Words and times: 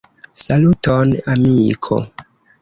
Saluton, 0.43 1.09
amiko! 1.33 2.01